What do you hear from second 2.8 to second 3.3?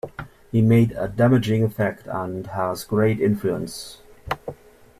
great